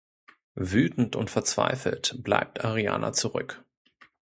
[0.55, 3.63] Wütend und verzweifelt bleibt Arianna zurück.